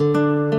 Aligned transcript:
Alina 0.00 0.49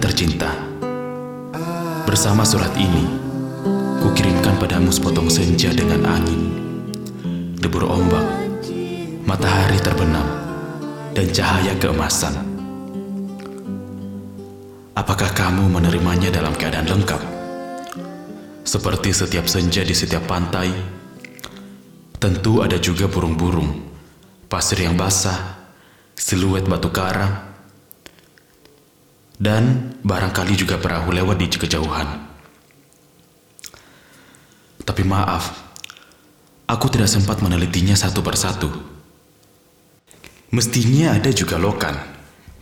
tercinta, 0.00 0.48
bersama 2.08 2.40
surat 2.40 2.72
ini, 2.80 3.04
kukirimkan 4.00 4.56
padamu 4.56 4.88
sepotong 4.88 5.28
senja 5.28 5.68
dengan 5.76 6.08
angin, 6.08 6.56
debur 7.60 7.84
ombak, 7.84 8.24
matahari 9.28 9.76
terbenam, 9.84 10.24
dan 11.12 11.28
cahaya 11.28 11.76
keemasan. 11.76 12.32
Apakah 14.96 15.36
kamu 15.36 15.68
menerimanya 15.68 16.32
dalam 16.32 16.56
keadaan 16.56 16.88
lengkap? 16.88 17.20
Seperti 18.64 19.12
setiap 19.12 19.44
senja 19.52 19.84
di 19.84 19.92
setiap 19.92 20.24
pantai, 20.24 20.72
tentu 22.16 22.64
ada 22.64 22.80
juga 22.80 23.04
burung-burung, 23.04 23.84
pasir 24.48 24.80
yang 24.80 24.96
basah, 24.96 25.60
siluet 26.16 26.64
batu 26.64 26.88
karang, 26.88 27.49
dan 29.40 29.96
barangkali 30.04 30.52
juga 30.52 30.76
perahu 30.76 31.16
lewat 31.16 31.40
di 31.40 31.48
kejauhan. 31.48 32.08
Tapi 34.84 35.02
maaf, 35.08 35.56
aku 36.68 36.86
tidak 36.92 37.08
sempat 37.08 37.40
menelitinya 37.40 37.96
satu 37.96 38.20
persatu. 38.20 38.68
Mestinya 40.52 41.16
ada 41.16 41.32
juga 41.32 41.56
lokan, 41.56 41.96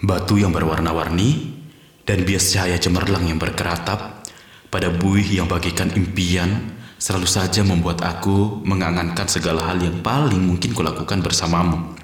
batu 0.07 0.39
yang 0.39 0.55
berwarna-warni, 0.55 1.59
dan 2.07 2.23
bias 2.23 2.55
cahaya 2.55 2.79
cemerlang 2.79 3.27
yang 3.27 3.43
berkeratap 3.43 4.23
pada 4.71 4.89
buih 4.89 5.27
yang 5.27 5.51
bagikan 5.51 5.91
impian 5.93 6.79
selalu 6.97 7.27
saja 7.27 7.61
membuat 7.65 8.05
aku 8.05 8.63
mengangankan 8.65 9.27
segala 9.27 9.67
hal 9.67 9.83
yang 9.83 9.99
paling 10.01 10.41
mungkin 10.41 10.73
kulakukan 10.73 11.21
bersamamu. 11.21 11.97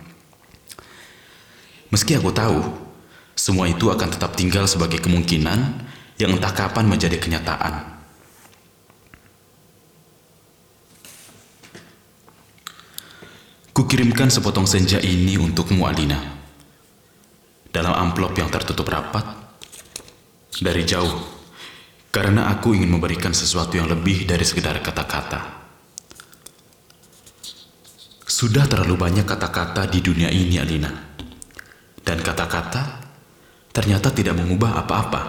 Meski 1.93 2.17
aku 2.19 2.33
tahu 2.35 2.84
semua 3.35 3.67
itu 3.67 3.91
akan 3.91 4.09
tetap 4.15 4.39
tinggal 4.39 4.71
sebagai 4.71 5.03
kemungkinan 5.03 5.59
yang 6.23 6.31
entah 6.39 6.55
kapan 6.55 6.87
menjadi 6.87 7.19
kenyataan. 7.19 7.95
Kukirimkan 13.75 14.31
sepotong 14.31 14.71
senja 14.71 15.03
ini 15.03 15.35
untukmu 15.35 15.83
Alina. 15.83 16.15
Dalam 17.75 17.91
amplop 17.91 18.39
yang 18.39 18.47
tertutup 18.47 18.87
rapat. 18.87 19.27
Dari 20.63 20.87
jauh. 20.87 21.35
Karena 22.15 22.47
aku 22.55 22.79
ingin 22.79 22.95
memberikan 22.95 23.35
sesuatu 23.35 23.75
yang 23.75 23.91
lebih 23.91 24.31
dari 24.31 24.47
sekedar 24.47 24.79
kata-kata. 24.79 25.67
Sudah 28.23 28.71
terlalu 28.71 28.95
banyak 28.95 29.27
kata-kata 29.27 29.91
di 29.91 29.99
dunia 29.99 30.31
ini, 30.31 30.55
Alina. 30.63 30.95
Dan 31.99 32.23
kata-kata 32.23 33.04
ternyata 33.75 34.15
tidak 34.15 34.39
mengubah 34.39 34.79
apa-apa. 34.87 35.23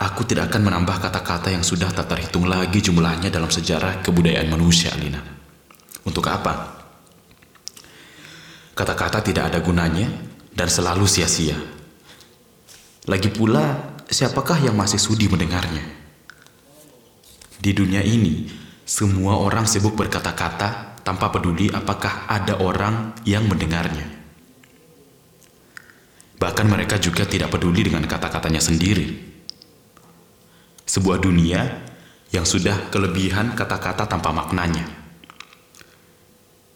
Aku 0.00 0.24
tidak 0.24 0.48
akan 0.48 0.72
menambah 0.72 0.96
kata-kata 0.98 1.52
yang 1.52 1.62
sudah 1.62 1.92
tak 1.92 2.08
terhitung 2.08 2.48
lagi 2.48 2.80
jumlahnya 2.80 3.28
dalam 3.28 3.52
sejarah 3.52 4.00
kebudayaan 4.00 4.48
manusia, 4.48 4.90
Alina. 4.96 5.20
Untuk 6.02 6.26
apa? 6.26 6.82
Kata-kata 8.72 9.20
tidak 9.20 9.52
ada 9.52 9.60
gunanya 9.60 10.08
dan 10.56 10.66
selalu 10.66 11.04
sia-sia. 11.06 11.54
Lagi 13.06 13.30
pula, 13.30 13.94
siapakah 14.08 14.58
yang 14.64 14.74
masih 14.74 14.98
sudi 14.98 15.28
mendengarnya? 15.28 15.84
Di 17.62 17.70
dunia 17.70 18.02
ini, 18.02 18.50
semua 18.82 19.38
orang 19.38 19.70
sibuk 19.70 19.94
berkata-kata 19.94 20.98
tanpa 21.06 21.30
peduli 21.30 21.70
apakah 21.70 22.26
ada 22.26 22.58
orang 22.58 23.14
yang 23.22 23.46
mendengarnya. 23.46 24.21
Bahkan 26.42 26.66
mereka 26.66 26.98
juga 26.98 27.22
tidak 27.22 27.54
peduli 27.54 27.86
dengan 27.86 28.02
kata-katanya 28.02 28.58
sendiri. 28.58 29.06
Sebuah 30.82 31.22
dunia 31.22 31.62
yang 32.34 32.42
sudah 32.42 32.90
kelebihan 32.90 33.54
kata-kata 33.54 34.10
tanpa 34.10 34.34
maknanya. 34.34 34.82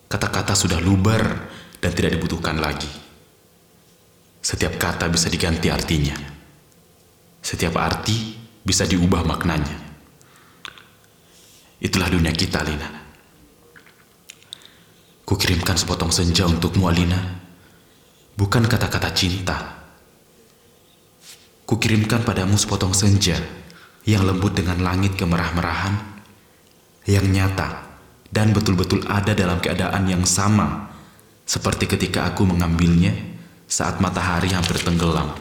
Kata-kata 0.06 0.55
sudah 0.55 0.78
lubar 0.78 1.50
dan 1.82 1.91
tidak 1.91 2.15
dibutuhkan 2.15 2.62
lagi. 2.62 2.87
Setiap 4.38 4.78
kata 4.78 5.10
bisa 5.10 5.26
diganti 5.26 5.66
artinya. 5.66 6.15
Setiap 7.43 7.75
arti 7.75 8.38
bisa 8.62 8.87
diubah 8.87 9.26
maknanya. 9.26 9.82
Itulah 11.82 12.06
dunia 12.06 12.31
kita, 12.31 12.62
Lina. 12.62 13.03
Kukirimkan 15.26 15.75
sepotong 15.75 16.15
senja 16.15 16.47
untukmu, 16.47 16.87
Alina 16.87 17.46
bukan 18.37 18.69
kata-kata 18.69 19.11
cinta. 19.17 19.57
Kukirimkan 21.67 22.23
padamu 22.23 22.55
sepotong 22.55 22.95
senja 22.95 23.35
yang 24.07 24.23
lembut 24.23 24.55
dengan 24.55 24.79
langit 24.79 25.19
kemerah-merahan, 25.19 25.99
yang 27.11 27.27
nyata 27.27 27.83
dan 28.31 28.55
betul-betul 28.55 29.03
ada 29.11 29.35
dalam 29.35 29.59
keadaan 29.59 30.07
yang 30.07 30.23
sama 30.23 30.95
seperti 31.43 31.91
ketika 31.91 32.27
aku 32.27 32.47
mengambilnya 32.47 33.15
saat 33.67 33.99
matahari 33.99 34.55
hampir 34.55 34.79
tenggelam 34.79 35.35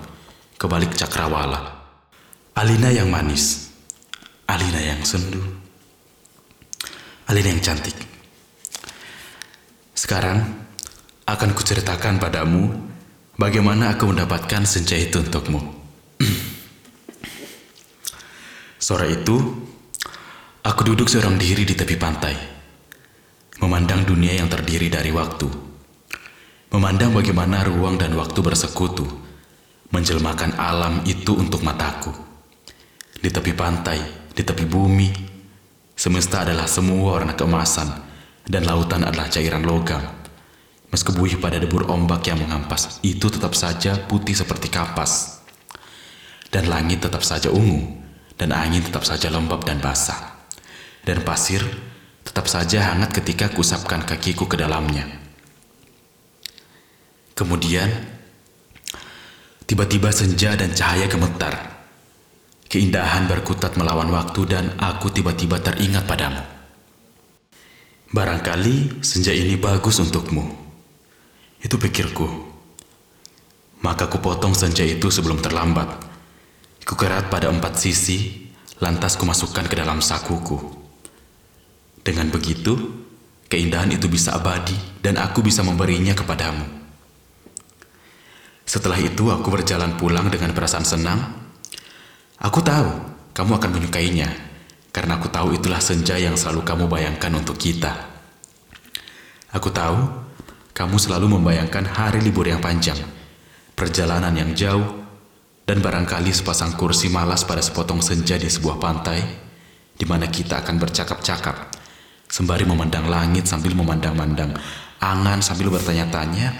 ke 0.58 0.66
balik 0.66 0.98
cakrawala. 0.98 1.78
Alina 2.56 2.90
yang 2.90 3.12
manis, 3.12 3.70
Alina 4.48 4.80
yang 4.82 5.02
sendu, 5.04 5.44
Alina 7.28 7.52
yang 7.52 7.62
cantik. 7.62 7.98
Sekarang, 9.91 10.66
akan 11.26 11.58
kuceritakan 11.58 12.22
padamu 12.22 12.70
bagaimana 13.35 13.96
aku 13.96 14.11
mendapatkan 14.11 14.64
senja 14.64 14.96
itu 14.96 15.20
untukmu. 15.20 15.61
Sore 18.79 19.11
itu, 19.11 19.37
aku 20.61 20.82
duduk 20.85 21.09
seorang 21.09 21.35
diri 21.41 21.66
di 21.66 21.73
tepi 21.73 21.97
pantai, 21.97 22.35
memandang 23.59 24.05
dunia 24.05 24.37
yang 24.37 24.47
terdiri 24.47 24.93
dari 24.93 25.09
waktu, 25.09 25.49
memandang 26.70 27.11
bagaimana 27.16 27.66
ruang 27.66 27.97
dan 27.97 28.14
waktu 28.14 28.40
bersekutu, 28.46 29.08
menjelmakan 29.90 30.53
alam 30.59 31.02
itu 31.09 31.34
untuk 31.34 31.66
mataku. 31.66 32.14
Di 33.16 33.34
tepi 33.34 33.58
pantai, 33.58 33.97
di 34.29 34.43
tepi 34.46 34.70
bumi, 34.70 35.09
semesta 35.97 36.46
adalah 36.46 36.70
semua 36.70 37.17
warna 37.17 37.34
keemasan, 37.34 37.90
dan 38.46 38.70
lautan 38.70 39.02
adalah 39.02 39.26
cairan 39.34 39.66
logam 39.66 40.25
Meski 40.93 41.11
buih 41.11 41.41
pada 41.41 41.58
debur 41.58 41.90
ombak 41.90 42.28
yang 42.29 42.40
mengampas, 42.40 43.02
itu 43.02 43.28
tetap 43.28 43.58
saja 43.58 43.97
putih 44.05 44.37
seperti 44.37 44.70
kapas. 44.70 45.41
Dan 46.49 46.72
langit 46.72 47.03
tetap 47.03 47.26
saja 47.26 47.52
ungu, 47.52 47.99
dan 48.40 48.55
angin 48.55 48.85
tetap 48.85 49.03
saja 49.03 49.28
lembab 49.28 49.66
dan 49.66 49.82
basah. 49.84 50.35
Dan 51.05 51.22
pasir 51.22 51.61
tetap 52.26 52.49
saja 52.49 52.93
hangat 52.93 53.14
ketika 53.14 53.53
kusapkan 53.53 54.02
kakiku 54.02 54.49
ke 54.49 54.58
dalamnya. 54.58 55.05
Kemudian, 57.35 57.91
tiba-tiba 59.67 60.09
senja 60.09 60.55
dan 60.55 60.72
cahaya 60.72 61.05
gemetar. 61.05 61.76
Keindahan 62.66 63.29
berkutat 63.29 63.78
melawan 63.78 64.09
waktu 64.09 64.41
dan 64.49 64.73
aku 64.81 65.14
tiba-tiba 65.14 65.61
teringat 65.61 66.08
padamu. 66.09 66.41
Barangkali 68.09 69.03
senja 69.03 69.35
ini 69.35 69.59
bagus 69.59 69.99
untukmu. 69.99 70.65
Itu 71.66 71.82
pikirku. 71.82 72.29
Maka 73.82 74.06
kupotong 74.06 74.53
senja 74.53 74.85
itu 74.85 75.09
sebelum 75.09 75.41
terlambat. 75.41 75.90
Kukerat 76.85 77.34
pada 77.34 77.50
empat 77.50 77.82
sisi, 77.82 78.46
lantas 78.78 79.17
kumasukkan 79.17 79.66
ke 79.66 79.73
dalam 79.73 79.97
sakuku. 79.97 80.62
Dengan 82.06 82.29
begitu, 82.29 82.78
keindahan 83.50 83.90
itu 83.90 84.06
bisa 84.06 84.38
abadi 84.38 84.78
dan 85.02 85.17
aku 85.17 85.41
bisa 85.41 85.66
memberinya 85.66 86.14
kepadamu. 86.14 86.70
Setelah 88.66 89.02
itu 89.02 89.34
aku 89.34 89.50
berjalan 89.50 89.97
pulang 89.97 90.29
dengan 90.29 90.53
perasaan 90.53 90.85
senang. 90.85 91.22
Aku 92.46 92.62
tahu 92.62 92.90
kamu 93.34 93.58
akan 93.58 93.72
menyukainya, 93.73 94.29
karena 94.94 95.17
aku 95.17 95.34
tahu 95.34 95.58
itulah 95.58 95.82
senja 95.82 96.14
yang 96.22 96.38
selalu 96.38 96.62
kamu 96.62 96.85
bayangkan 96.85 97.34
untuk 97.34 97.58
kita. 97.58 97.94
Aku 99.50 99.73
tahu 99.73 99.97
kamu 100.76 101.00
selalu 101.00 101.40
membayangkan 101.40 101.88
hari 101.88 102.20
libur 102.20 102.52
yang 102.52 102.60
panjang, 102.60 103.00
perjalanan 103.80 104.36
yang 104.36 104.52
jauh, 104.52 105.08
dan 105.64 105.80
barangkali 105.80 106.30
sepasang 106.36 106.76
kursi 106.76 107.08
malas 107.08 107.48
pada 107.48 107.64
sepotong 107.64 108.04
senja 108.04 108.36
di 108.36 108.52
sebuah 108.52 108.78
pantai, 108.78 109.24
di 109.96 110.04
mana 110.04 110.28
kita 110.28 110.60
akan 110.60 110.76
bercakap-cakap, 110.76 111.72
sembari 112.28 112.68
memandang 112.68 113.08
langit 113.08 113.48
sambil 113.48 113.72
memandang-mandang 113.72 114.52
angan 115.00 115.40
sambil 115.40 115.72
bertanya-tanya, 115.72 116.52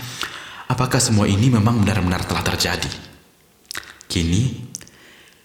Apakah 0.66 0.98
semua 0.98 1.30
ini 1.30 1.54
memang 1.54 1.78
benar-benar 1.78 2.26
telah 2.26 2.42
terjadi? 2.42 2.90
Kini, 4.10 4.66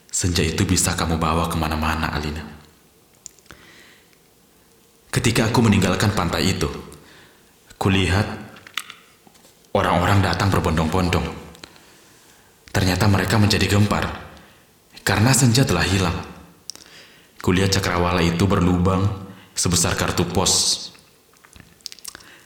senja 0.08 0.40
itu 0.40 0.64
bisa 0.64 0.96
kamu 0.96 1.20
bawa 1.20 1.52
ke 1.52 1.60
mana-mana, 1.60 2.08
Alina. 2.08 2.40
Ketika 5.12 5.52
aku 5.52 5.60
meninggalkan 5.60 6.16
pantai 6.16 6.56
itu, 6.56 6.72
kulihat 7.76 8.39
orang-orang 9.80 10.20
datang 10.20 10.52
berbondong-bondong. 10.52 11.24
Ternyata 12.70 13.08
mereka 13.08 13.40
menjadi 13.40 13.66
gempar 13.66 14.04
karena 15.00 15.32
senja 15.32 15.64
telah 15.64 15.82
hilang. 15.82 16.14
Kulihat 17.40 17.72
cakrawala 17.72 18.20
itu 18.20 18.44
berlubang 18.44 19.08
sebesar 19.56 19.96
kartu 19.96 20.28
pos. 20.28 20.86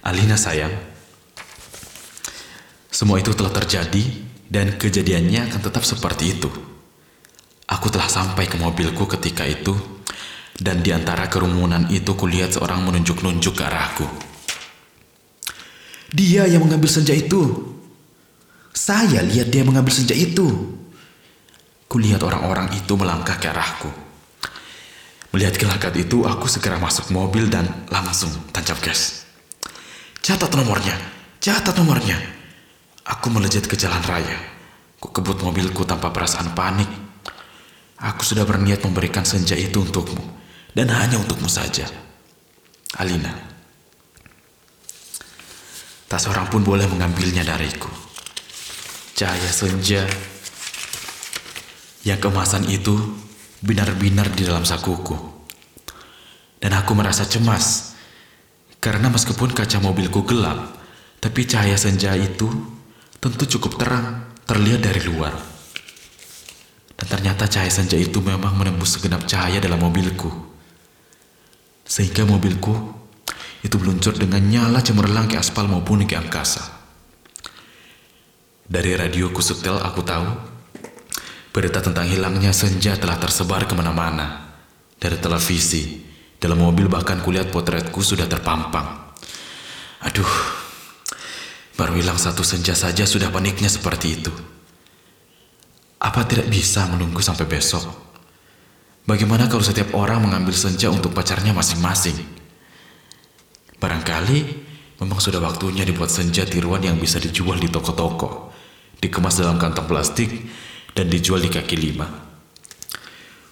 Alina 0.06 0.38
sayang, 0.38 0.70
semua 2.94 3.19
itu 3.19 3.34
telah 3.34 3.50
terjadi 3.50 4.06
dan 4.46 4.78
kejadiannya 4.78 5.50
akan 5.50 5.60
tetap 5.66 5.82
seperti 5.82 6.38
itu. 6.38 6.46
Aku 7.66 7.90
telah 7.90 8.06
sampai 8.06 8.46
ke 8.46 8.54
mobilku 8.54 9.10
ketika 9.10 9.42
itu 9.42 9.75
dan 10.54 10.78
di 10.78 10.94
antara 10.94 11.26
kerumunan 11.26 11.90
itu 11.90 12.14
kulihat 12.14 12.54
seorang 12.54 12.87
menunjuk-nunjuk 12.87 13.58
ke 13.58 13.64
arahku. 13.66 14.06
Dia 16.14 16.46
yang 16.46 16.62
mengambil 16.62 16.87
senja 16.87 17.11
itu. 17.11 17.75
Saya 18.70 19.19
lihat 19.26 19.50
dia 19.50 19.66
mengambil 19.66 19.90
senja 19.90 20.14
itu. 20.14 20.46
Kulihat 21.90 22.22
orang-orang 22.22 22.70
itu 22.78 22.94
melangkah 22.94 23.34
ke 23.34 23.50
arahku. 23.50 23.90
Melihat 25.34 25.58
gelagat 25.58 25.94
itu, 25.99 26.22
aku 26.22 26.46
segera 26.46 26.78
masuk 26.78 27.11
mobil 27.11 27.50
dan 27.50 27.66
langsung 27.90 28.31
tancap 28.55 28.78
gas. 28.78 29.26
Catat 30.22 30.55
nomornya, 30.55 30.94
catat 31.43 31.75
nomornya. 31.75 32.14
Aku 33.02 33.34
melejit 33.34 33.66
ke 33.66 33.75
jalan 33.75 34.00
raya. 34.06 34.38
Ku 35.02 35.11
kebut 35.11 35.43
mobilku 35.43 35.82
tanpa 35.82 36.14
perasaan 36.14 36.55
panik. 36.55 36.87
Aku 37.99 38.22
sudah 38.22 38.46
berniat 38.46 38.87
memberikan 38.87 39.26
senja 39.26 39.58
itu 39.58 39.82
untukmu. 39.82 40.22
Dan 40.70 40.94
hanya 40.94 41.19
untukmu 41.19 41.50
saja. 41.50 41.90
Alina. 43.02 43.53
Tak 46.08 46.20
seorang 46.20 46.46
pun 46.52 46.60
boleh 46.62 46.84
mengambilnya 46.86 47.42
dariku. 47.42 47.88
Cahaya 49.14 49.50
senja 49.50 50.04
yang 52.04 52.20
kemasan 52.20 52.68
itu 52.68 52.92
binar-binar 53.64 54.28
di 54.36 54.44
dalam 54.44 54.62
sakuku. 54.62 55.16
Dan 56.60 56.76
aku 56.76 56.92
merasa 56.92 57.24
cemas. 57.24 57.96
Karena 58.80 59.08
meskipun 59.08 59.56
kaca 59.56 59.80
mobilku 59.80 60.28
gelap, 60.28 60.76
tapi 61.16 61.48
cahaya 61.48 61.80
senja 61.80 62.12
itu 62.12 62.52
tentu 63.16 63.48
cukup 63.56 63.80
terang 63.80 64.28
terlihat 64.44 64.84
dari 64.84 65.00
luar. 65.08 65.32
Dan 66.94 67.06
ternyata 67.08 67.48
cahaya 67.48 67.72
senja 67.72 67.96
itu 67.96 68.20
memang 68.20 68.52
menembus 68.60 69.00
segenap 69.00 69.24
cahaya 69.24 69.56
dalam 69.56 69.80
mobilku. 69.80 70.28
Sehingga 71.88 72.28
mobilku 72.28 72.72
itu 73.64 73.81
meluncur 73.81 74.12
dengan 74.12 74.44
nyala 74.44 74.84
cemerlang 74.84 75.25
ke 75.25 75.40
aspal 75.40 75.64
maupun 75.64 76.05
ke 76.05 76.14
angkasa. 76.14 76.61
Dari 78.64 78.93
radioku 78.93 79.40
setel 79.40 79.81
aku 79.81 80.05
tahu 80.05 80.28
berita 81.56 81.81
tentang 81.81 82.05
hilangnya 82.05 82.52
senja 82.52 83.00
telah 83.00 83.16
tersebar 83.16 83.64
ke 83.64 83.72
mana-mana. 83.72 84.44
Dari 85.00 85.16
televisi, 85.16 86.05
dalam 86.37 86.61
mobil 86.61 86.93
bahkan 86.93 87.25
kulihat 87.25 87.49
potretku 87.49 88.00
sudah 88.00 88.28
terpampang. 88.28 89.16
Aduh, 90.05 90.64
Baru 91.75 91.99
hilang 91.99 92.19
satu 92.19 92.46
senja 92.46 92.70
saja 92.78 93.02
sudah 93.02 93.34
paniknya 93.34 93.66
seperti 93.66 94.22
itu. 94.22 94.31
Apa 95.99 96.22
tidak 96.22 96.46
bisa 96.46 96.87
menunggu 96.87 97.19
sampai 97.19 97.50
besok? 97.50 97.82
Bagaimana 99.02 99.50
kalau 99.50 99.66
setiap 99.66 99.90
orang 99.99 100.22
mengambil 100.22 100.55
senja 100.55 100.87
untuk 100.87 101.11
pacarnya 101.11 101.50
masing-masing? 101.50 102.14
Barangkali 103.84 104.40
memang 104.96 105.20
sudah 105.20 105.44
waktunya 105.44 105.84
dibuat 105.84 106.08
senja 106.08 106.48
tiruan 106.48 106.81
yang 106.81 106.96
bisa 106.96 107.20
dijual 107.20 107.60
di 107.60 107.69
toko-toko, 107.69 108.48
dikemas 108.96 109.36
dalam 109.44 109.60
kantong 109.60 109.84
plastik, 109.84 110.32
dan 110.96 111.12
dijual 111.12 111.44
di 111.44 111.52
kaki 111.52 111.76
lima. 111.76 112.08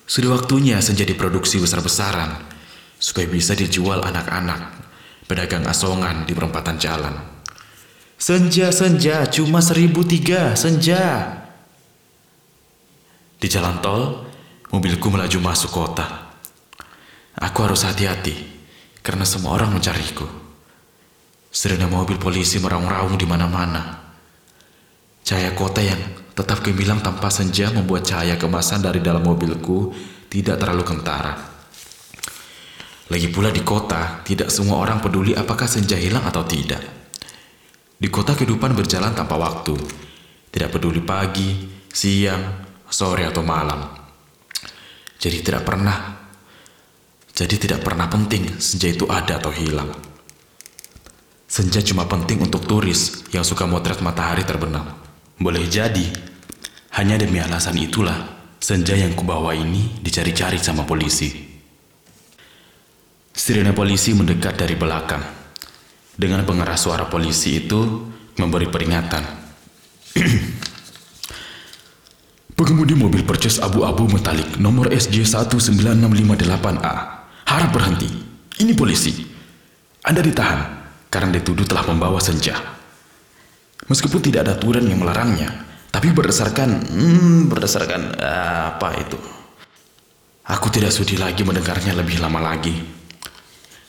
Sudah 0.09 0.33
waktunya 0.33 0.81
senja 0.81 1.05
diproduksi 1.05 1.61
besar-besaran, 1.61 2.49
supaya 2.97 3.29
bisa 3.29 3.53
dijual 3.53 4.01
anak-anak, 4.01 4.73
pedagang 5.29 5.69
asongan 5.69 6.25
di 6.25 6.33
perempatan 6.33 6.81
jalan. 6.81 7.13
Senja, 8.17 8.73
senja, 8.73 9.29
cuma 9.29 9.61
seribu 9.61 10.01
tiga, 10.01 10.57
senja. 10.57 11.29
Di 13.37 13.53
jalan 13.53 13.85
tol, 13.85 14.25
mobilku 14.73 15.13
melaju 15.13 15.39
masuk 15.45 15.77
kota. 15.77 16.33
Aku 17.37 17.69
harus 17.69 17.85
hati-hati, 17.85 18.62
karena 19.03 19.27
semua 19.27 19.59
orang 19.59 19.75
mencariku. 19.75 20.25
Sirene 21.53 21.85
mobil 21.91 22.17
polisi 22.17 22.57
meraung-raung 22.63 23.19
di 23.19 23.27
mana-mana. 23.29 24.01
Cahaya 25.21 25.53
kota 25.53 25.85
yang 25.85 26.01
tetap 26.33 26.65
gemilang 26.65 27.05
tanpa 27.05 27.29
senja 27.29 27.69
membuat 27.69 28.09
cahaya 28.09 28.41
kemasan 28.41 28.81
dari 28.81 29.05
dalam 29.05 29.21
mobilku 29.21 29.93
tidak 30.33 30.57
terlalu 30.57 30.83
kentara. 30.87 31.35
Lagi 33.13 33.29
pula 33.29 33.53
di 33.53 33.61
kota, 33.61 34.25
tidak 34.25 34.49
semua 34.49 34.81
orang 34.81 35.05
peduli 35.05 35.37
apakah 35.37 35.69
senja 35.69 36.01
hilang 36.01 36.25
atau 36.25 36.49
tidak. 36.49 36.81
Di 38.01 38.09
kota 38.09 38.33
kehidupan 38.33 38.73
berjalan 38.73 39.13
tanpa 39.13 39.37
waktu, 39.37 39.77
tidak 40.49 40.73
peduli 40.73 41.05
pagi, 41.05 41.69
siang, 41.93 42.65
sore 42.89 43.29
atau 43.29 43.45
malam. 43.45 43.85
Jadi 45.21 45.45
tidak 45.45 45.69
pernah, 45.69 46.22
jadi 47.33 47.57
tidak 47.57 47.81
pernah 47.81 48.13
penting 48.13 48.61
senja 48.61 48.93
itu 48.93 49.09
ada 49.09 49.41
atau 49.41 49.49
hilang. 49.49 49.89
Senja 51.49 51.81
cuma 51.81 52.05
penting 52.05 52.45
untuk 52.45 52.69
turis 52.69 53.25
yang 53.33 53.45
suka 53.45 53.65
motret 53.65 54.05
matahari 54.05 54.45
terbenam. 54.45 54.85
Boleh 55.41 55.65
jadi, 55.65 56.13
hanya 56.97 57.17
demi 57.17 57.41
alasan 57.41 57.77
itulah 57.81 58.17
senja 58.61 58.93
yang 58.93 59.17
kubawa 59.17 59.57
ini 59.57 59.97
dicari-cari 60.05 60.61
sama 60.61 60.85
polisi. 60.85 61.33
Sirene 63.33 63.73
polisi 63.73 64.13
mendekat 64.13 64.61
dari 64.61 64.77
belakang. 64.77 65.25
Dengan 66.13 66.45
pengeras 66.45 66.85
suara 66.85 67.09
polisi 67.09 67.65
itu 67.65 67.81
memberi 68.37 68.69
peringatan. 68.69 69.25
Pengemudi 72.61 72.93
mobil 72.93 73.25
perces 73.25 73.57
abu-abu 73.57 74.05
metalik 74.13 74.61
nomor 74.61 74.93
SJ19658A 74.93 77.22
harap 77.47 77.71
berhenti. 77.73 78.09
Ini 78.61 78.73
polisi. 78.77 79.25
Anda 80.03 80.21
ditahan 80.21 80.61
karena 81.09 81.39
dituduh 81.39 81.67
telah 81.67 81.87
membawa 81.87 82.19
senja. 82.19 82.59
Meskipun 83.87 84.23
tidak 84.23 84.47
ada 84.47 84.55
aturan 84.59 84.87
yang 84.87 85.03
melarangnya, 85.03 85.51
tapi 85.91 86.15
berdasarkan 86.15 86.71
hmm, 86.89 87.41
berdasarkan 87.51 88.03
uh, 88.19 88.61
apa 88.77 88.89
itu? 88.99 89.19
Aku 90.43 90.73
tidak 90.75 90.91
sudi 90.91 91.15
lagi 91.15 91.47
mendengarnya 91.47 91.95
lebih 91.95 92.19
lama 92.19 92.43
lagi. 92.43 92.75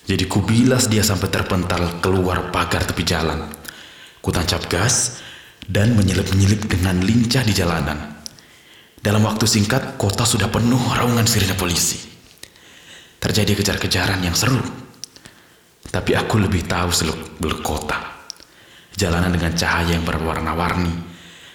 Jadi 0.03 0.27
kubilas 0.27 0.91
dia 0.91 1.01
sampai 1.01 1.31
terpental 1.31 2.03
keluar 2.03 2.51
pagar 2.51 2.83
tepi 2.83 3.07
jalan. 3.07 3.47
Ku 4.19 4.29
tancap 4.29 4.67
gas 4.69 5.23
dan 5.65 5.95
menyelip-nyelip 5.95 6.67
dengan 6.67 6.99
lincah 6.99 7.41
di 7.41 7.55
jalanan. 7.55 8.19
Dalam 9.03 9.23
waktu 9.23 9.43
singkat, 9.47 9.99
kota 9.99 10.23
sudah 10.23 10.47
penuh 10.47 10.79
raungan 10.79 11.27
sirine 11.27 11.55
polisi. 11.59 12.12
Terjadi 13.23 13.55
kejar-kejaran 13.55 14.19
yang 14.19 14.35
seru. 14.35 14.59
Tapi 15.87 16.11
aku 16.11 16.43
lebih 16.43 16.67
tahu 16.67 16.91
seluk-beluk 16.91 17.63
kota. 17.63 17.95
Jalanan 18.99 19.31
dengan 19.31 19.55
cahaya 19.55 19.95
yang 19.95 20.03
berwarna-warni, 20.03 20.91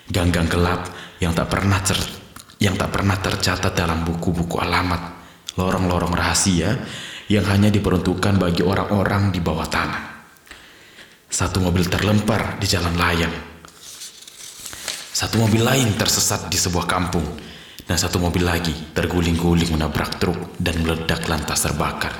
ganggang 0.08 0.48
gelap 0.48 0.88
yang 1.20 1.36
tak 1.36 1.52
pernah 1.52 1.76
ter 1.84 2.00
yang 2.58 2.74
tak 2.74 2.90
pernah 2.90 3.14
tercatat 3.14 3.70
dalam 3.70 4.02
buku-buku 4.02 4.58
alamat, 4.58 4.98
lorong-lorong 5.54 6.10
rahasia 6.10 6.74
yang 7.30 7.46
hanya 7.46 7.70
diperuntukkan 7.70 8.34
bagi 8.34 8.66
orang-orang 8.66 9.30
di 9.30 9.38
bawah 9.38 9.68
tanah. 9.68 10.02
Satu 11.28 11.62
mobil 11.62 11.86
terlempar 11.86 12.58
di 12.58 12.66
jalan 12.66 12.96
layang. 12.98 13.36
Satu 15.12 15.38
mobil 15.38 15.62
lain 15.62 15.94
tersesat 15.94 16.48
di 16.48 16.58
sebuah 16.58 16.88
kampung. 16.88 17.26
Dan 17.88 17.96
satu 17.96 18.20
mobil 18.20 18.44
lagi 18.44 18.76
terguling-guling 18.92 19.72
menabrak 19.72 20.20
truk 20.20 20.60
dan 20.60 20.76
meledak 20.84 21.24
lantas 21.24 21.64
terbakar. 21.64 22.12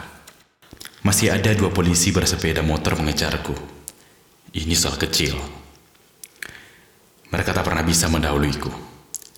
Masih 1.05 1.29
ada 1.29 1.53
dua 1.53 1.69
polisi 1.69 2.09
bersepeda 2.09 2.65
motor 2.65 2.97
mengejarku. 2.97 3.53
Ini 4.57 4.73
soal 4.73 4.97
kecil. 4.97 5.37
Mereka 7.29 7.53
tak 7.53 7.69
pernah 7.69 7.85
bisa 7.85 8.09
mendahuluiku. 8.09 8.73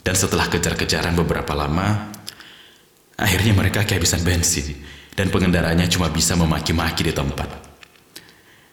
Dan 0.01 0.15
setelah 0.15 0.47
kejar-kejaran 0.47 1.19
beberapa 1.19 1.51
lama, 1.53 2.15
akhirnya 3.19 3.51
mereka 3.51 3.83
kehabisan 3.83 4.23
bensin 4.23 4.79
dan 5.19 5.29
pengendaranya 5.29 5.91
cuma 5.91 6.09
bisa 6.09 6.39
memaki-maki 6.39 7.05
di 7.05 7.13
tempat. 7.13 7.51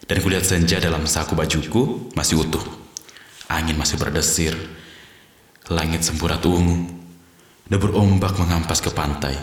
Dan 0.08 0.24
kulihat 0.24 0.46
senja 0.46 0.80
dalam 0.80 1.04
saku 1.04 1.36
bajuku 1.36 2.14
masih 2.14 2.40
utuh. 2.46 2.64
Angin 3.50 3.76
masih 3.76 4.00
berdesir. 4.00 4.54
Langit 5.68 6.06
semburat 6.06 6.40
ungu. 6.48 6.97
Debur 7.68 7.92
ombak 8.00 8.40
mengampas 8.40 8.80
ke 8.80 8.88
pantai. 8.88 9.36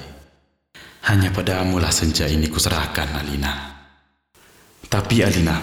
Hanya 1.06 1.30
padamu 1.30 1.78
lah 1.78 1.94
senja 1.94 2.26
ini 2.26 2.50
kuserahkan, 2.50 3.14
Alina. 3.22 3.54
Tapi 4.90 5.22
Alina, 5.22 5.62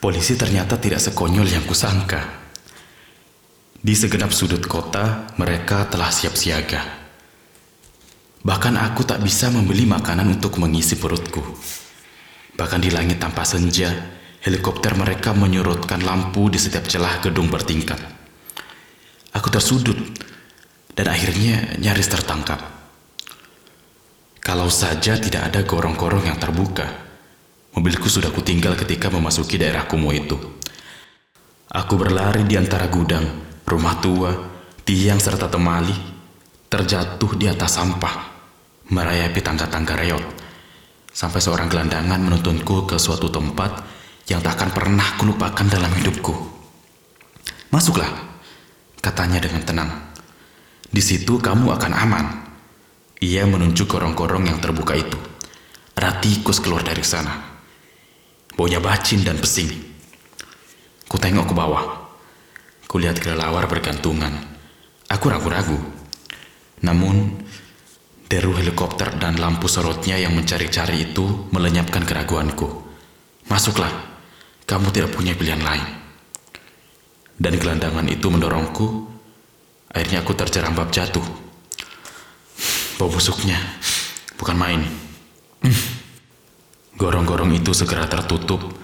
polisi 0.00 0.32
ternyata 0.40 0.80
tidak 0.80 1.04
sekonyol 1.04 1.44
yang 1.44 1.68
kusangka. 1.68 2.40
Di 3.76 3.92
segenap 3.92 4.32
sudut 4.32 4.64
kota, 4.64 5.36
mereka 5.36 5.84
telah 5.92 6.08
siap 6.08 6.32
siaga. 6.32 6.80
Bahkan 8.40 8.80
aku 8.80 9.04
tak 9.04 9.20
bisa 9.20 9.52
membeli 9.52 9.84
makanan 9.84 10.40
untuk 10.40 10.56
mengisi 10.56 10.96
perutku. 10.96 11.44
Bahkan 12.56 12.80
di 12.80 12.88
langit 12.88 13.20
tanpa 13.20 13.44
senja, 13.44 13.92
helikopter 14.40 14.96
mereka 14.96 15.36
menyorotkan 15.36 16.00
lampu 16.00 16.48
di 16.48 16.56
setiap 16.56 16.88
celah 16.88 17.20
gedung 17.20 17.52
bertingkat. 17.52 18.00
Aku 19.36 19.52
tersudut 19.52 19.96
dan 20.94 21.06
akhirnya 21.10 21.74
nyaris 21.78 22.06
tertangkap. 22.06 22.58
Kalau 24.44 24.68
saja 24.70 25.18
tidak 25.18 25.50
ada 25.50 25.60
gorong-gorong 25.66 26.28
yang 26.30 26.38
terbuka, 26.38 26.86
mobilku 27.74 28.06
sudah 28.06 28.30
kutinggal 28.30 28.78
ketika 28.78 29.10
memasuki 29.10 29.58
daerah 29.58 29.88
kumuh 29.90 30.14
itu. 30.14 30.36
Aku 31.74 31.98
berlari 31.98 32.46
di 32.46 32.54
antara 32.54 32.86
gudang, 32.86 33.24
rumah 33.66 33.98
tua, 33.98 34.30
tiang 34.86 35.18
serta 35.18 35.50
temali, 35.50 35.96
terjatuh 36.70 37.34
di 37.34 37.50
atas 37.50 37.74
sampah, 37.74 38.14
merayapi 38.94 39.40
tangga-tangga 39.42 39.98
reot, 39.98 40.24
sampai 41.10 41.40
seorang 41.42 41.66
gelandangan 41.66 42.20
menuntunku 42.22 42.86
ke 42.86 43.00
suatu 43.00 43.26
tempat 43.32 43.82
yang 44.30 44.38
tak 44.44 44.60
akan 44.60 44.70
pernah 44.70 45.08
kulupakan 45.18 45.66
dalam 45.66 45.90
hidupku. 45.98 46.34
Masuklah, 47.74 48.12
katanya 49.02 49.42
dengan 49.42 49.62
tenang. 49.66 49.90
Di 50.90 51.02
situ 51.04 51.40
kamu 51.40 51.72
akan 51.72 51.92
aman. 51.92 52.26
Ia 53.24 53.48
menunjuk 53.48 53.88
gorong-gorong 53.88 54.50
yang 54.50 54.60
terbuka 54.60 54.92
itu. 54.98 55.16
Ada 55.94 56.20
tikus 56.20 56.60
keluar 56.60 56.84
dari 56.84 57.00
sana. 57.00 57.54
Baunya 58.52 58.82
bacin 58.82 59.24
dan 59.24 59.40
pesing. 59.40 59.70
Ku 61.08 61.16
tengok 61.16 61.48
ke 61.48 61.54
bawah. 61.56 61.84
Kulihat 62.84 63.22
kelelawar 63.22 63.64
bergantungan. 63.70 64.34
Aku 65.08 65.30
ragu-ragu. 65.30 65.78
Namun, 66.84 67.40
deru 68.28 68.52
helikopter 68.58 69.16
dan 69.16 69.40
lampu 69.40 69.70
sorotnya 69.70 70.20
yang 70.20 70.36
mencari-cari 70.36 71.10
itu 71.12 71.48
melenyapkan 71.54 72.04
keraguanku. 72.04 72.66
Masuklah, 73.48 73.90
kamu 74.68 74.92
tidak 74.92 75.16
punya 75.16 75.32
pilihan 75.32 75.62
lain. 75.64 75.86
Dan 77.34 77.56
gelandangan 77.58 78.06
itu 78.10 78.26
mendorongku 78.30 79.13
Akhirnya 79.94 80.26
aku 80.26 80.34
terjerambab 80.34 80.90
jatuh. 80.90 81.22
Bau 82.98 83.06
busuknya, 83.06 83.56
bukan 84.34 84.56
main. 84.58 84.82
Gorong-gorong 86.98 87.54
itu 87.54 87.70
segera 87.70 88.10
tertutup 88.10 88.74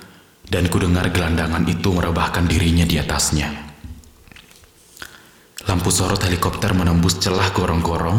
dan 0.47 0.67
ku 0.71 0.79
dengar 0.79 1.11
gelandangan 1.11 1.67
itu 1.67 1.91
merebahkan 1.91 2.47
dirinya 2.47 2.87
di 2.87 2.99
atasnya. 2.99 3.51
Lampu 5.67 5.91
sorot 5.95 6.19
helikopter 6.27 6.75
menembus 6.75 7.23
celah 7.23 7.55
gorong-gorong, 7.55 8.19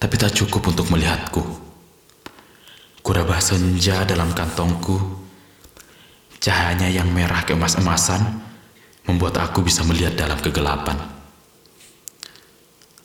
tapi 0.00 0.14
tak 0.16 0.32
cukup 0.32 0.72
untuk 0.72 0.88
melihatku. 0.88 1.44
Kurabah 3.02 3.42
senja 3.42 4.06
dalam 4.08 4.32
kantongku. 4.32 5.20
Cahayanya 6.42 6.88
yang 6.88 7.10
merah 7.10 7.44
keemas-emasan 7.44 8.20
membuat 9.10 9.42
aku 9.42 9.62
bisa 9.66 9.82
melihat 9.84 10.14
dalam 10.14 10.38
kegelapan. 10.38 11.21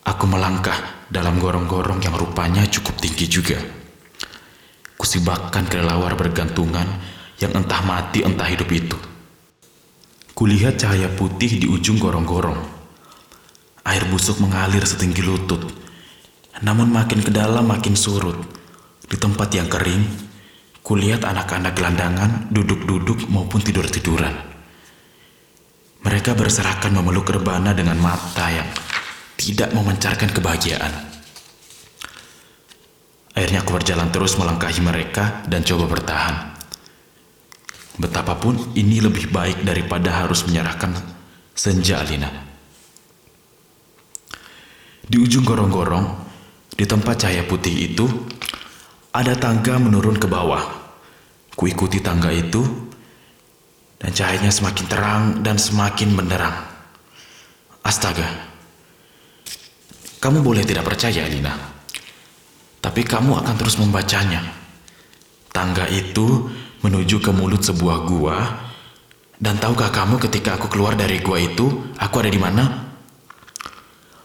Aku 0.08 0.24
melangkah 0.24 1.04
dalam 1.12 1.36
gorong-gorong 1.36 2.00
yang 2.00 2.16
rupanya 2.16 2.64
cukup 2.64 2.96
tinggi 2.96 3.28
juga. 3.28 3.60
Kusibakkan 4.96 5.68
kelelawar 5.68 6.16
bergantungan 6.16 6.88
yang 7.44 7.52
entah 7.52 7.84
mati 7.84 8.24
entah 8.24 8.48
hidup 8.48 8.72
itu. 8.72 8.96
Kulihat 10.32 10.80
cahaya 10.80 11.12
putih 11.12 11.60
di 11.60 11.68
ujung 11.68 12.00
gorong-gorong. 12.00 12.56
Air 13.84 14.08
busuk 14.08 14.40
mengalir 14.40 14.88
setinggi 14.88 15.20
lutut. 15.28 15.68
Namun 16.64 16.88
makin 16.88 17.20
ke 17.20 17.32
dalam 17.32 17.68
makin 17.68 18.00
surut. 18.00 18.40
Di 19.04 19.20
tempat 19.20 19.52
yang 19.52 19.68
kering, 19.68 20.08
kulihat 20.88 21.28
anak-anak 21.28 21.76
gelandangan 21.76 22.32
duduk-duduk 22.48 23.28
maupun 23.28 23.60
tidur-tiduran. 23.60 24.34
Mereka 26.00 26.32
berserakan 26.32 26.96
memeluk 26.96 27.28
rebana 27.28 27.76
dengan 27.76 28.00
mata 28.00 28.48
yang 28.48 28.68
tidak 29.38 29.70
memancarkan 29.72 30.34
kebahagiaan. 30.34 30.94
Akhirnya 33.38 33.62
aku 33.62 33.78
berjalan 33.78 34.10
terus 34.10 34.34
melangkahi 34.34 34.82
mereka 34.82 35.46
dan 35.46 35.62
coba 35.62 35.86
bertahan. 35.86 36.58
Betapapun 38.02 38.74
ini 38.74 38.98
lebih 38.98 39.30
baik 39.30 39.62
daripada 39.62 40.26
harus 40.26 40.42
menyerahkan 40.50 40.98
senja 41.54 42.02
Alina. 42.02 42.30
Di 45.06 45.22
ujung 45.22 45.46
gorong-gorong, 45.46 46.06
di 46.74 46.86
tempat 46.90 47.26
cahaya 47.26 47.46
putih 47.46 47.94
itu, 47.94 48.06
ada 49.14 49.38
tangga 49.38 49.78
menurun 49.78 50.18
ke 50.18 50.26
bawah. 50.26 50.62
Kuikuti 51.58 52.02
tangga 52.02 52.30
itu, 52.34 52.62
dan 53.98 54.14
cahayanya 54.14 54.54
semakin 54.54 54.86
terang 54.86 55.24
dan 55.42 55.58
semakin 55.58 56.14
benderang. 56.14 56.58
Astaga, 57.82 58.26
kamu 60.18 60.42
boleh 60.42 60.66
tidak 60.66 60.86
percaya, 60.86 61.26
Lina. 61.30 61.54
Tapi 62.82 63.02
kamu 63.06 63.38
akan 63.44 63.56
terus 63.58 63.78
membacanya. 63.78 64.42
Tangga 65.54 65.86
itu 65.90 66.50
menuju 66.82 67.22
ke 67.22 67.32
mulut 67.34 67.62
sebuah 67.62 67.98
gua. 68.06 68.38
Dan 69.38 69.62
tahukah 69.62 69.94
kamu 69.94 70.18
ketika 70.18 70.58
aku 70.58 70.66
keluar 70.70 70.98
dari 70.98 71.22
gua 71.22 71.38
itu, 71.38 71.94
aku 71.98 72.16
ada 72.22 72.32
di 72.34 72.42
mana? 72.42 72.64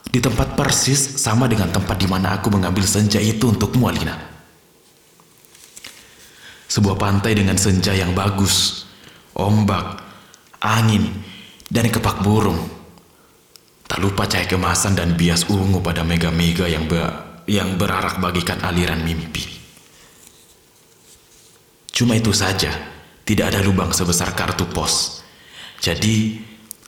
Di 0.09 0.21
tempat 0.21 0.57
persis 0.57 1.21
sama 1.21 1.49
dengan 1.49 1.73
tempat 1.73 1.97
di 1.97 2.09
mana 2.09 2.37
aku 2.37 2.53
mengambil 2.53 2.85
senja 2.85 3.21
itu 3.21 3.49
untukmu, 3.49 3.89
Alina. 3.89 4.17
Sebuah 6.69 6.97
pantai 6.97 7.37
dengan 7.37 7.61
senja 7.61 7.93
yang 7.93 8.17
bagus, 8.17 8.89
ombak, 9.37 10.01
angin, 10.61 11.13
dan 11.69 11.89
kepak 11.89 12.25
burung. 12.25 12.82
Tak 13.87 13.99
lupa 14.01 14.25
cahaya 14.25 14.49
kemasan 14.49 14.97
dan 14.97 15.15
bias 15.19 15.47
ungu 15.53 15.83
pada 15.85 16.03
mega-mega 16.03 16.65
yang 16.65 16.89
be 16.89 17.01
yang 17.47 17.75
berarak 17.75 18.23
bagikan 18.23 18.63
aliran 18.63 19.03
mimpi. 19.03 19.43
Cuma 21.93 22.17
itu 22.17 22.33
saja, 22.33 22.73
tidak 23.23 23.53
ada 23.55 23.61
lubang 23.63 23.93
sebesar 23.93 24.33
kartu 24.33 24.65
pos. 24.71 25.23
Jadi, 25.83 26.41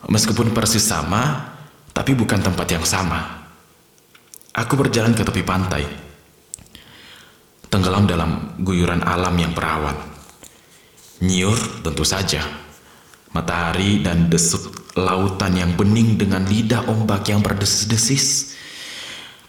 meskipun 0.09 0.55
persis 0.55 0.83
sama, 0.83 1.55
tapi 1.95 2.15
bukan 2.15 2.43
tempat 2.43 2.67
yang 2.71 2.87
sama. 2.87 3.47
Aku 4.55 4.79
berjalan 4.79 5.15
ke 5.15 5.27
tepi 5.27 5.43
pantai, 5.43 5.83
tenggelam 7.71 8.07
dalam 8.07 8.55
guyuran 8.63 9.03
alam 9.03 9.35
yang 9.35 9.51
perawan. 9.51 9.99
Nyiur 11.23 11.59
tentu 11.83 12.03
saja, 12.03 12.43
matahari 13.31 14.03
dan 14.03 14.31
desut 14.31 14.74
lautan 14.95 15.59
yang 15.59 15.75
bening 15.75 16.15
dengan 16.15 16.47
lidah 16.47 16.87
ombak 16.87 17.27
yang 17.31 17.43
berdesis-desis. 17.43 18.55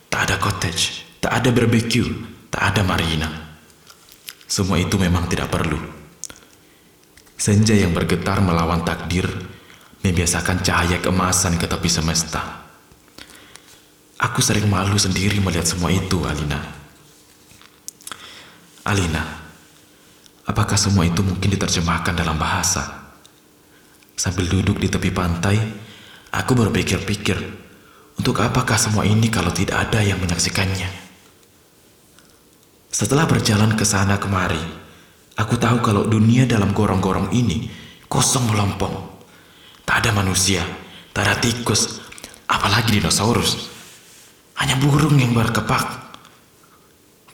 Tak 0.09 0.31
ada 0.31 0.35
cottage, 0.41 1.05
tak 1.21 1.41
ada 1.41 1.49
barbecue, 1.53 2.09
tak 2.49 2.73
ada 2.73 2.81
marina. 2.81 3.29
Semua 4.45 4.81
itu 4.81 4.97
memang 4.97 5.29
tidak 5.29 5.53
perlu. 5.53 5.77
Senja 7.35 7.75
yang 7.75 7.91
bergetar 7.93 8.39
melawan 8.41 8.81
takdir 8.87 9.27
membiasakan 10.01 10.61
cahaya 10.61 10.97
keemasan 11.01 11.57
ke 11.57 11.65
tepi 11.65 11.89
semesta. 11.89 12.65
Aku 14.15 14.39
sering 14.39 14.69
malu 14.71 14.95
sendiri 14.95 15.41
melihat 15.43 15.67
semua 15.67 15.91
itu, 15.91 16.23
Alina. 16.23 16.61
Alina, 18.85 19.23
apakah 20.45 20.77
semua 20.77 21.03
itu 21.09 21.25
mungkin 21.25 21.51
diterjemahkan 21.51 22.15
dalam 22.15 22.37
bahasa? 22.37 23.04
Sambil 24.15 24.47
duduk 24.47 24.79
di 24.79 24.87
tepi 24.87 25.11
pantai, 25.11 25.59
aku 26.31 26.55
berpikir-pikir, 26.55 27.35
untuk 28.15 28.39
apakah 28.39 28.79
semua 28.79 29.03
ini 29.03 29.27
kalau 29.27 29.51
tidak 29.51 29.75
ada 29.75 29.99
yang 29.99 30.15
menyaksikannya? 30.23 30.87
Setelah 32.87 33.27
berjalan 33.27 33.75
ke 33.75 33.83
sana 33.83 34.15
kemari, 34.15 34.63
aku 35.35 35.59
tahu 35.59 35.83
kalau 35.83 36.07
dunia 36.07 36.47
dalam 36.47 36.71
gorong-gorong 36.71 37.35
ini 37.35 37.67
kosong 38.07 38.47
melompong. 38.47 39.19
Tak 39.83 40.07
ada 40.07 40.15
manusia, 40.15 40.63
tak 41.11 41.27
ada 41.27 41.35
tikus, 41.43 41.99
apalagi 42.47 42.95
dinosaurus. 42.95 43.67
Hanya 44.55 44.79
burung 44.79 45.19
yang 45.19 45.35
berkepak. 45.35 46.07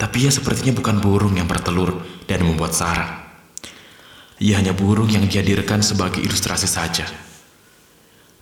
Tapi 0.01 0.25
ia 0.25 0.33
sepertinya 0.33 0.81
bukan 0.81 0.97
burung 0.97 1.37
yang 1.37 1.45
bertelur 1.45 1.93
dan 2.25 2.41
membuat 2.41 2.73
sarang. 2.73 3.20
Ia 4.41 4.57
hanya 4.57 4.73
burung 4.73 5.05
yang 5.05 5.29
dihadirkan 5.29 5.85
sebagai 5.85 6.17
ilustrasi 6.17 6.65
saja. 6.65 7.05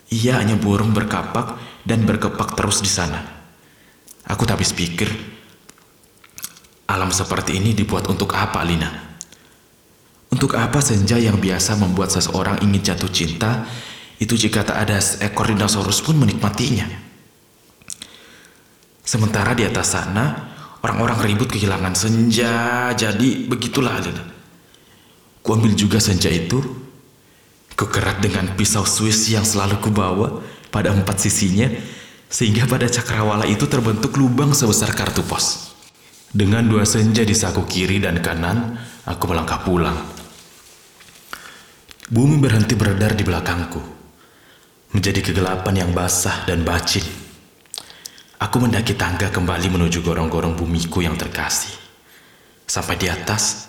Ia 0.10 0.40
hanya 0.40 0.56
burung 0.56 0.96
berkapak 0.96 1.60
dan 1.84 2.08
berkepak 2.08 2.56
terus 2.56 2.80
di 2.80 2.88
sana. 2.88 3.20
Aku 4.24 4.48
tak 4.48 4.64
habis 4.64 4.72
pikir, 4.72 5.12
alam 6.88 7.12
seperti 7.12 7.60
ini 7.60 7.76
dibuat 7.76 8.08
untuk 8.08 8.32
apa, 8.32 8.64
Lina? 8.64 8.88
Untuk 10.32 10.56
apa 10.56 10.80
senja 10.80 11.20
yang 11.20 11.36
biasa 11.42 11.76
membuat 11.76 12.16
seseorang 12.16 12.64
ingin 12.64 12.80
jatuh 12.80 13.12
cinta, 13.12 13.68
itu 14.24 14.40
jika 14.40 14.64
tak 14.64 14.88
ada 14.88 15.04
seekor 15.04 15.52
dinosaurus 15.52 16.00
pun 16.00 16.16
menikmatinya. 16.16 16.88
Sementara 19.04 19.52
di 19.52 19.68
atas 19.68 20.00
sana, 20.00 20.54
orang-orang 20.80 21.28
ribut 21.28 21.50
kehilangan 21.50 21.98
senja, 21.98 22.88
jadi 22.94 23.50
begitulah 23.50 24.00
Alina. 24.00 24.39
Kuambil 25.42 25.74
juga 25.76 25.98
senja 26.04 26.28
itu. 26.28 26.60
Kukerat 27.80 28.20
dengan 28.20 28.60
pisau 28.60 28.84
Swiss 28.84 29.32
yang 29.32 29.48
selalu 29.48 29.80
kubawa 29.80 30.44
pada 30.68 30.92
empat 30.92 31.24
sisinya, 31.24 31.72
sehingga 32.28 32.68
pada 32.68 32.92
cakrawala 32.92 33.48
itu 33.48 33.66
terbentuk 33.72 34.20
lubang 34.20 34.52
sebesar 34.52 34.92
kartu 34.92 35.24
pos. 35.24 35.72
Dengan 36.30 36.68
dua 36.68 36.84
senja 36.84 37.24
di 37.24 37.32
saku 37.32 37.64
kiri 37.66 38.04
dan 38.04 38.20
kanan, 38.20 38.78
aku 39.08 39.32
melangkah 39.32 39.64
pulang. 39.64 39.98
Bumi 42.10 42.42
berhenti 42.42 42.74
beredar 42.74 43.16
di 43.16 43.22
belakangku, 43.22 43.82
menjadi 44.98 45.22
kegelapan 45.22 45.86
yang 45.86 45.92
basah 45.94 46.44
dan 46.50 46.66
bacin. 46.66 47.06
Aku 48.42 48.60
mendaki 48.60 48.98
tangga 48.98 49.32
kembali 49.32 49.72
menuju 49.72 50.02
gorong-gorong 50.02 50.58
bumiku 50.58 51.06
yang 51.06 51.16
terkasih. 51.16 51.70
Sampai 52.66 52.98
di 52.98 53.06
atas, 53.10 53.69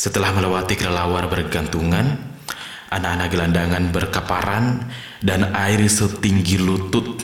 setelah 0.00 0.32
melewati 0.32 0.80
kelelawar 0.80 1.28
bergantungan, 1.28 2.16
anak-anak 2.88 3.28
gelandangan 3.28 3.84
berkaparan, 3.92 4.88
dan 5.20 5.52
air 5.52 5.84
setinggi 5.84 6.56
lutut, 6.56 7.20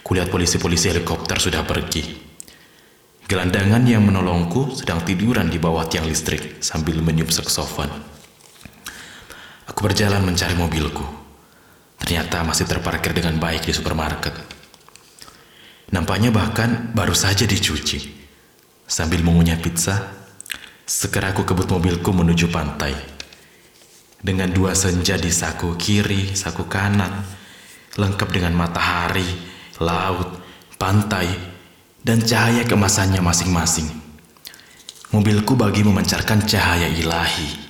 kulihat 0.00 0.32
polisi-polisi 0.32 0.96
helikopter 0.96 1.36
sudah 1.36 1.60
pergi. 1.68 2.24
Gelandangan 3.28 3.84
yang 3.84 4.00
menolongku 4.00 4.72
sedang 4.72 5.04
tiduran 5.04 5.52
di 5.52 5.60
bawah 5.60 5.84
tiang 5.84 6.08
listrik 6.08 6.64
sambil 6.64 7.04
meniup 7.04 7.28
saksofon. 7.28 7.92
Aku 9.68 9.84
berjalan 9.84 10.24
mencari 10.24 10.56
mobilku. 10.56 11.04
Ternyata 12.00 12.40
masih 12.48 12.64
terparkir 12.64 13.12
dengan 13.12 13.36
baik 13.36 13.68
di 13.68 13.76
supermarket. 13.76 14.32
Nampaknya 15.92 16.32
bahkan 16.32 16.96
baru 16.96 17.12
saja 17.12 17.44
dicuci. 17.44 18.24
Sambil 18.86 19.26
mengunyah 19.26 19.58
pizza, 19.58 20.25
Segera 20.86 21.34
aku 21.34 21.42
kebut 21.42 21.66
mobilku 21.66 22.14
menuju 22.14 22.46
pantai. 22.46 22.94
Dengan 24.22 24.46
dua 24.54 24.70
senja 24.78 25.18
di 25.18 25.34
saku 25.34 25.74
kiri, 25.74 26.30
saku 26.30 26.70
kanan, 26.70 27.26
lengkap 27.98 28.30
dengan 28.30 28.54
matahari, 28.54 29.26
laut, 29.82 30.38
pantai, 30.78 31.26
dan 32.06 32.22
cahaya 32.22 32.62
kemasannya 32.62 33.18
masing-masing. 33.18 33.90
Mobilku 35.10 35.58
bagi 35.58 35.82
memancarkan 35.82 36.46
cahaya 36.46 36.86
ilahi. 36.86 37.66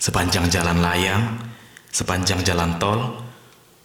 Sepanjang 0.00 0.48
jalan 0.48 0.80
layang, 0.80 1.36
sepanjang 1.92 2.40
jalan 2.48 2.80
tol, 2.80 3.28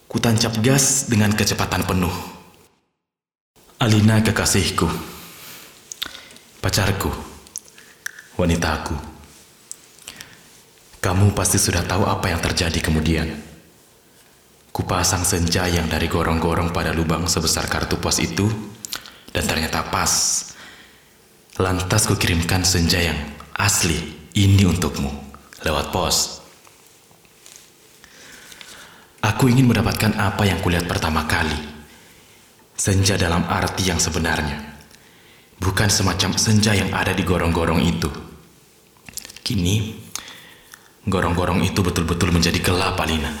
ku 0.08 0.16
tancap 0.16 0.56
gas 0.64 1.04
dengan 1.12 1.36
kecepatan 1.36 1.84
penuh. 1.84 2.16
Alina 3.76 4.24
kekasihku, 4.24 4.88
pacarku 6.64 7.33
wanitaku. 8.34 8.96
Kamu 10.98 11.36
pasti 11.36 11.60
sudah 11.60 11.84
tahu 11.84 12.08
apa 12.08 12.32
yang 12.32 12.40
terjadi 12.40 12.80
kemudian. 12.80 13.28
Kupasang 14.74 15.22
senja 15.22 15.70
yang 15.70 15.86
dari 15.86 16.10
gorong-gorong 16.10 16.74
pada 16.74 16.90
lubang 16.90 17.30
sebesar 17.30 17.70
kartu 17.70 18.00
pos 18.00 18.18
itu, 18.18 18.48
dan 19.30 19.44
ternyata 19.46 19.86
pas. 19.86 20.42
Lantas 21.54 22.10
kukirimkan 22.10 22.66
senja 22.66 22.98
yang 22.98 23.14
asli 23.54 23.94
ini 24.34 24.66
untukmu 24.66 25.12
lewat 25.62 25.94
pos. 25.94 26.42
Aku 29.22 29.46
ingin 29.46 29.70
mendapatkan 29.70 30.18
apa 30.18 30.42
yang 30.42 30.58
kulihat 30.58 30.90
pertama 30.90 31.22
kali. 31.30 31.54
Senja 32.74 33.14
dalam 33.14 33.46
arti 33.46 33.86
yang 33.86 34.02
sebenarnya 34.02 34.73
bukan 35.64 35.88
semacam 35.88 36.36
senja 36.36 36.76
yang 36.76 36.92
ada 36.92 37.16
di 37.16 37.24
gorong-gorong 37.24 37.80
itu. 37.80 38.12
Kini, 39.40 39.96
gorong-gorong 41.08 41.64
itu 41.64 41.80
betul-betul 41.80 42.36
menjadi 42.36 42.60
gelap, 42.60 43.00
Alina. 43.00 43.32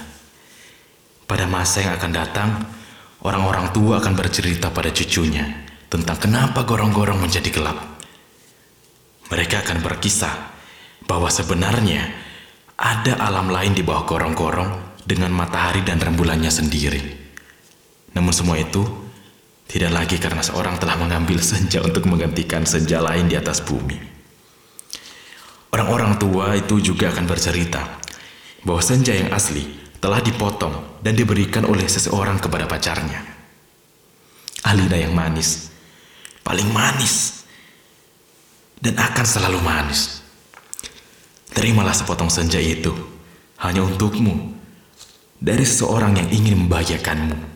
Pada 1.28 1.44
masa 1.44 1.84
yang 1.84 2.00
akan 2.00 2.12
datang, 2.16 2.50
orang-orang 3.20 3.76
tua 3.76 4.00
akan 4.00 4.16
bercerita 4.16 4.72
pada 4.72 4.88
cucunya 4.88 5.68
tentang 5.92 6.16
kenapa 6.16 6.64
gorong-gorong 6.64 7.20
menjadi 7.20 7.52
gelap. 7.52 8.00
Mereka 9.28 9.60
akan 9.64 9.84
berkisah 9.84 10.32
bahwa 11.04 11.28
sebenarnya 11.28 12.08
ada 12.80 13.20
alam 13.20 13.52
lain 13.52 13.76
di 13.76 13.84
bawah 13.84 14.08
gorong-gorong 14.08 15.00
dengan 15.04 15.32
matahari 15.32 15.84
dan 15.84 16.00
rembulannya 16.00 16.48
sendiri. 16.48 17.00
Namun 18.16 18.32
semua 18.32 18.56
itu 18.56 19.03
tidak 19.68 19.92
lagi 19.92 20.16
karena 20.20 20.44
seorang 20.44 20.76
telah 20.76 20.96
mengambil 21.00 21.40
senja 21.40 21.80
untuk 21.80 22.04
menggantikan 22.06 22.68
senja 22.68 23.00
lain 23.00 23.26
di 23.26 23.36
atas 23.36 23.64
bumi. 23.64 23.96
Orang-orang 25.74 26.20
tua 26.22 26.54
itu 26.54 26.78
juga 26.78 27.10
akan 27.10 27.26
bercerita 27.26 27.82
bahwa 28.62 28.78
senja 28.78 29.10
yang 29.10 29.34
asli 29.34 29.66
telah 29.98 30.22
dipotong 30.22 31.00
dan 31.02 31.16
diberikan 31.16 31.66
oleh 31.66 31.88
seseorang 31.88 32.38
kepada 32.38 32.68
pacarnya. 32.68 33.24
Alina 34.64 34.96
yang 34.96 35.12
manis, 35.12 35.72
paling 36.46 36.68
manis, 36.70 37.44
dan 38.80 39.00
akan 39.00 39.26
selalu 39.26 39.60
manis. 39.64 40.20
Terimalah 41.52 41.96
sepotong 41.96 42.28
senja 42.28 42.60
itu 42.60 42.92
hanya 43.60 43.84
untukmu 43.84 44.52
dari 45.40 45.64
seseorang 45.64 46.16
yang 46.20 46.28
ingin 46.32 46.64
membahagiakanmu. 46.64 47.53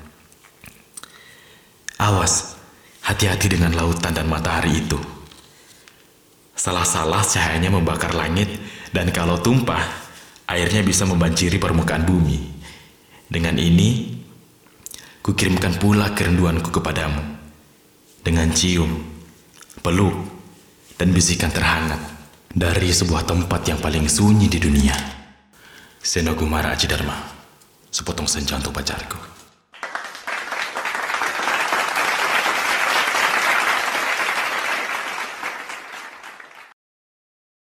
Awas, 2.09 2.57
hati-hati 3.05 3.53
dengan 3.53 3.77
lautan 3.77 4.17
dan 4.17 4.25
matahari 4.33 4.81
itu. 4.81 4.97
Salah-salah 6.57 7.21
cahayanya 7.21 7.69
membakar 7.69 8.17
langit 8.17 8.49
dan 8.97 9.13
kalau 9.13 9.37
tumpah, 9.37 9.85
airnya 10.49 10.81
bisa 10.81 11.05
membanjiri 11.05 11.61
permukaan 11.61 12.09
bumi. 12.09 12.41
Dengan 13.29 13.61
ini, 13.61 14.09
kukirimkan 15.21 15.77
pula 15.77 16.17
kerinduanku 16.17 16.73
kepadamu. 16.73 17.21
Dengan 18.25 18.57
cium, 18.57 18.89
peluk, 19.85 20.17
dan 20.97 21.13
bisikan 21.13 21.53
terhangat 21.53 22.01
dari 22.49 22.89
sebuah 22.89 23.29
tempat 23.29 23.69
yang 23.69 23.85
paling 23.85 24.09
sunyi 24.09 24.49
di 24.49 24.57
dunia. 24.57 24.97
Senogumara 26.01 26.73
Aji 26.73 26.89
Dharma, 26.89 27.21
sepotong 27.93 28.25
senja 28.25 28.57
untuk 28.57 28.73
pacarku. 28.73 29.38